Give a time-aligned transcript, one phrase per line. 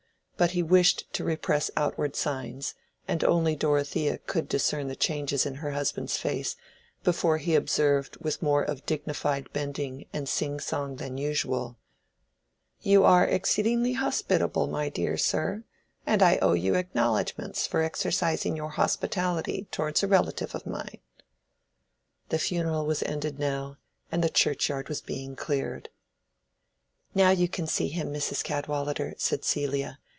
[0.37, 2.73] But he wished to repress outward signs,
[3.07, 6.55] and only Dorothea could discern the changes in her husband's face
[7.03, 11.77] before he observed with more of dignified bending and sing song than usual—
[12.81, 15.63] "You are exceedingly hospitable, my dear sir;
[16.07, 21.01] and I owe you acknowledgments for exercising your hospitality towards a relative of mine."
[22.29, 23.77] The funeral was ended now,
[24.11, 25.89] and the churchyard was being cleared.
[27.13, 28.43] "Now you can see him, Mrs.
[28.43, 29.99] Cadwallader," said Celia.